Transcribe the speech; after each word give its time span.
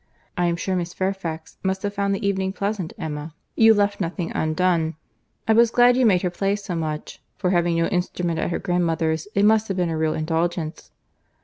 I 0.35 0.47
am 0.47 0.55
sure 0.55 0.75
Miss 0.75 0.95
Fairfax 0.95 1.57
must 1.61 1.83
have 1.83 1.93
found 1.93 2.15
the 2.15 2.27
evening 2.27 2.53
pleasant, 2.53 2.91
Emma. 2.97 3.35
You 3.55 3.71
left 3.75 4.01
nothing 4.01 4.31
undone. 4.33 4.95
I 5.47 5.53
was 5.53 5.69
glad 5.69 5.95
you 5.95 6.07
made 6.07 6.23
her 6.23 6.31
play 6.31 6.55
so 6.55 6.73
much, 6.75 7.21
for 7.37 7.51
having 7.51 7.75
no 7.77 7.85
instrument 7.85 8.39
at 8.39 8.49
her 8.49 8.57
grandmother's, 8.57 9.27
it 9.35 9.45
must 9.45 9.67
have 9.67 9.77
been 9.77 9.89
a 9.91 9.97
real 9.99 10.15
indulgence." 10.15 10.89